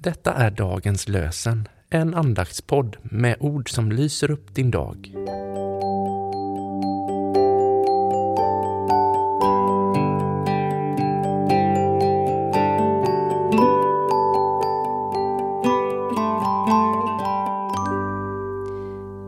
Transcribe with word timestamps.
Detta 0.00 0.34
är 0.34 0.50
dagens 0.50 1.08
lösen, 1.08 1.68
en 1.90 2.14
andaktspodd 2.14 2.96
med 3.02 3.36
ord 3.40 3.70
som 3.70 3.92
lyser 3.92 4.30
upp 4.30 4.54
din 4.54 4.70
dag. 4.70 5.12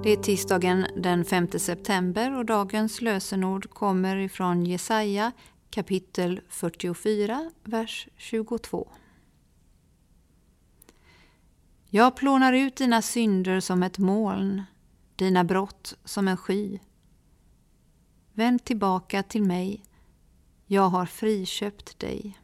Det 0.03 0.13
är 0.13 0.23
tisdagen 0.23 0.87
den 0.97 1.25
5 1.25 1.49
september 1.49 2.39
och 2.39 2.45
dagens 2.45 3.01
lösenord 3.01 3.71
kommer 3.71 4.17
ifrån 4.17 4.67
Jesaja 4.67 5.33
kapitel 5.71 6.41
44, 6.49 7.51
vers 7.65 8.09
22. 8.17 8.89
Jag 11.93 12.17
plånar 12.17 12.53
ut 12.53 12.77
dina 12.77 13.03
synder 13.03 13.61
som 13.61 13.83
ett 13.83 13.99
moln, 13.99 14.63
dina 15.17 15.45
brott 15.45 15.95
som 16.05 16.29
en 16.29 16.37
sky. 16.37 16.79
Vänd 18.33 18.65
tillbaka 18.65 19.23
till 19.23 19.43
mig, 19.43 19.85
jag 20.67 20.89
har 20.89 21.07
friköpt 21.07 21.99
dig. 21.99 22.39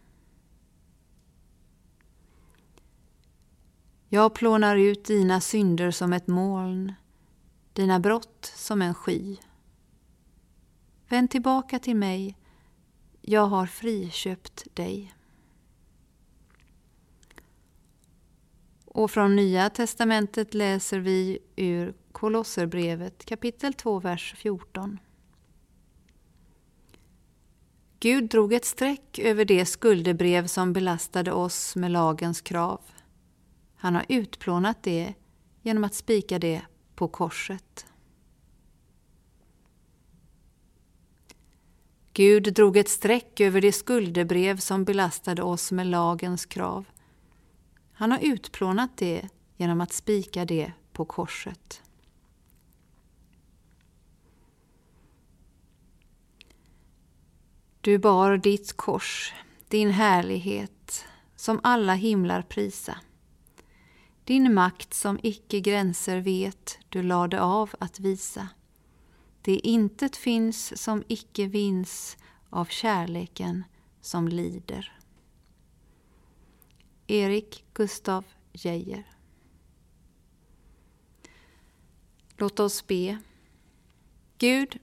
Jag 4.09 4.35
plånar 4.35 4.77
ut 4.77 5.05
dina 5.05 5.41
synder 5.41 5.91
som 5.91 6.13
ett 6.13 6.27
moln, 6.27 6.93
dina 7.73 8.01
brott 8.01 8.53
som 8.55 8.83
en 8.83 8.95
sky. 8.95 9.37
Vänd 11.09 11.31
tillbaka 11.31 11.79
till 11.79 11.97
mig, 11.97 12.37
jag 13.21 13.47
har 13.47 13.67
friköpt 13.67 14.65
dig. 14.75 15.16
Och 18.97 19.11
från 19.11 19.37
Nya 19.37 19.71
testamentet 19.71 20.55
läser 20.55 20.99
vi 20.99 21.39
ur 21.57 21.95
Kolosserbrevet 22.13 23.25
kapitel 23.25 23.75
2, 23.75 24.01
vers 24.01 24.35
14. 24.39 24.99
Gud 28.01 28.29
drog 28.29 28.53
ett 28.53 28.65
streck 28.65 29.19
över 29.19 29.45
det 29.45 29.67
skuldebrev 29.67 30.47
som 30.47 30.73
belastade 30.73 31.33
oss 31.33 31.77
med 31.77 31.91
lagens 31.91 32.41
krav. 32.41 32.81
Han 33.77 33.95
har 33.95 34.05
utplånat 34.09 34.83
det 34.83 35.15
genom 35.63 35.85
att 35.85 35.95
spika 35.95 36.39
det 36.39 36.63
på 36.95 37.09
korset. 37.09 37.87
Gud 42.13 42.55
drog 42.55 42.77
ett 42.77 42.89
streck 42.89 43.41
över 43.41 43.61
det 43.61 43.73
skuldebrev 43.73 44.57
som 44.57 44.85
belastade 44.85 45.43
oss 45.43 45.73
med 45.73 45.87
lagens 45.87 46.47
krav. 46.47 46.85
Han 47.99 48.13
har 48.13 48.19
utplånat 48.19 48.97
det 48.97 49.29
genom 49.57 49.81
att 49.81 49.93
spika 49.93 50.45
det 50.45 50.73
på 50.93 51.05
korset. 51.05 51.83
Du 57.81 57.99
bar 57.99 58.37
ditt 58.37 58.77
kors, 58.77 59.35
din 59.69 59.91
härlighet, 59.91 61.05
som 61.37 61.61
alla 61.63 61.95
himlar 61.95 62.43
prisa. 62.43 62.99
Din 64.25 64.55
makt 64.55 64.95
som 64.95 65.19
icke 65.23 65.61
gränser 65.61 66.21
vet 66.21 66.79
du 66.89 67.03
lade 67.03 67.41
av 67.41 67.71
att 67.79 68.01
visa. 68.01 68.49
Det 69.43 69.59
intet 69.59 70.17
finns 70.17 70.83
som 70.83 71.05
icke 71.09 71.47
vins 71.47 72.17
av 72.51 72.65
kärleken 72.65 73.65
som 74.01 74.29
lider. 74.29 74.96
Erik 77.07 77.65
Gustav 77.75 78.25
Geijer 78.53 79.05
Låt 82.39 82.61
oss 82.61 82.87
be. 82.87 83.19
Gud, 84.39 84.79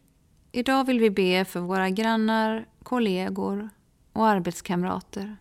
idag 0.52 0.86
vill 0.86 1.00
vi 1.00 1.10
be 1.10 1.46
för 1.46 1.60
våra 1.60 1.90
grannar, 1.90 2.68
kollegor 2.84 3.70
och 4.14 4.28
arbetskamrater. 4.28 5.38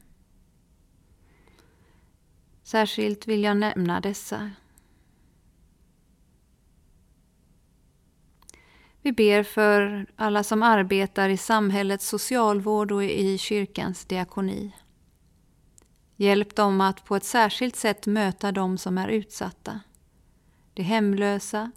Särskilt 2.62 3.28
vill 3.28 3.42
jag 3.42 3.56
nämna 3.56 4.00
dessa. 4.00 4.50
Vi 9.02 9.12
ber 9.12 9.42
för 9.42 10.06
alla 10.16 10.44
som 10.44 10.62
arbetar 10.62 11.28
i 11.28 11.36
samhällets 11.36 12.08
socialvård 12.08 12.92
och 12.92 13.04
i 13.04 13.38
kyrkans 13.38 14.04
diakoni. 14.04 14.72
Hjälp 16.22 16.56
dem 16.56 16.80
att 16.80 17.04
på 17.04 17.16
ett 17.16 17.24
särskilt 17.24 17.76
sätt 17.76 18.06
möta 18.06 18.52
de 18.52 18.78
som 18.78 18.98
är 18.98 19.08
utsatta. 19.08 19.80
De 20.74 20.82
hemlösa, 20.82 21.72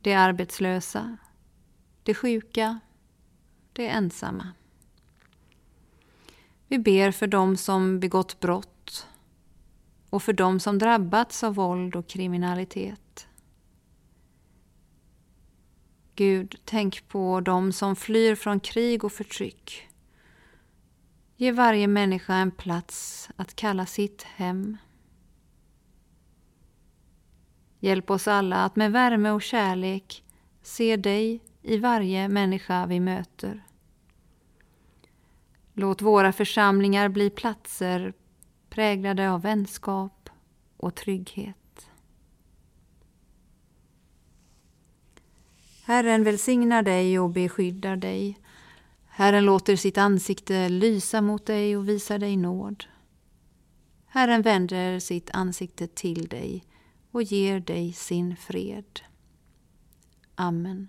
de 0.00 0.14
arbetslösa, 0.14 1.16
de 2.02 2.14
sjuka, 2.14 2.80
de 3.72 3.88
ensamma. 3.88 4.52
Vi 6.66 6.78
ber 6.78 7.10
för 7.10 7.26
dem 7.26 7.56
som 7.56 8.00
begått 8.00 8.40
brott 8.40 9.06
och 10.10 10.22
för 10.22 10.32
dem 10.32 10.60
som 10.60 10.78
drabbats 10.78 11.44
av 11.44 11.54
våld 11.54 11.96
och 11.96 12.06
kriminalitet. 12.06 13.28
Gud, 16.14 16.60
tänk 16.64 17.08
på 17.08 17.40
dem 17.40 17.72
som 17.72 17.96
flyr 17.96 18.34
från 18.34 18.60
krig 18.60 19.04
och 19.04 19.12
förtryck 19.12 19.87
Ge 21.40 21.52
varje 21.52 21.86
människa 21.86 22.34
en 22.34 22.50
plats 22.50 23.28
att 23.36 23.56
kalla 23.56 23.86
sitt 23.86 24.22
hem. 24.22 24.76
Hjälp 27.80 28.10
oss 28.10 28.28
alla 28.28 28.64
att 28.64 28.76
med 28.76 28.92
värme 28.92 29.30
och 29.30 29.42
kärlek 29.42 30.24
se 30.62 30.96
dig 30.96 31.42
i 31.62 31.78
varje 31.78 32.28
människa 32.28 32.86
vi 32.86 33.00
möter. 33.00 33.64
Låt 35.72 36.02
våra 36.02 36.32
församlingar 36.32 37.08
bli 37.08 37.30
platser 37.30 38.12
präglade 38.70 39.30
av 39.30 39.42
vänskap 39.42 40.30
och 40.76 40.94
trygghet. 40.94 41.90
Herren 45.84 46.24
välsignar 46.24 46.82
dig 46.82 47.18
och 47.18 47.30
beskyddar 47.30 47.96
dig. 47.96 48.38
Herren 49.18 49.44
låter 49.44 49.76
sitt 49.76 49.98
ansikte 49.98 50.68
lysa 50.68 51.20
mot 51.20 51.46
dig 51.46 51.76
och 51.76 51.88
visar 51.88 52.18
dig 52.18 52.36
nåd. 52.36 52.84
Herren 54.06 54.42
vänder 54.42 54.98
sitt 54.98 55.30
ansikte 55.32 55.86
till 55.86 56.28
dig 56.28 56.64
och 57.10 57.22
ger 57.22 57.60
dig 57.60 57.92
sin 57.92 58.36
fred. 58.36 59.00
Amen. 60.34 60.88